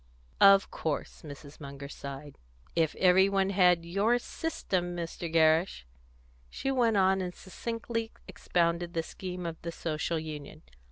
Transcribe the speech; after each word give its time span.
"Of 0.41 0.71
course!" 0.71 1.21
Mrs. 1.21 1.59
Munger 1.61 1.87
sighed. 1.87 2.39
"If 2.75 2.95
everybody 2.95 3.51
had 3.51 3.85
your 3.85 4.17
system, 4.17 4.95
Mr. 4.95 5.31
Gerrish!" 5.31 5.85
She 6.49 6.71
went 6.71 6.97
on 6.97 7.21
and 7.21 7.35
succinctly 7.35 8.11
expounded 8.27 8.95
the 8.95 9.03
scheme 9.03 9.45
of 9.45 9.61
the 9.61 9.71
Social 9.71 10.17
Union. 10.17 10.63